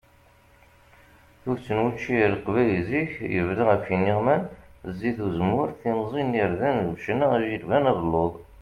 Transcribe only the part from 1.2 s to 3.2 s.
Tuget n wučči ar leqbayel zik